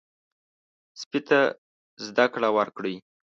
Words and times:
سپي 1.01 1.19
ته 1.27 1.39
زده 2.07 2.25
کړه 2.33 2.49
ورکړئ. 2.57 2.95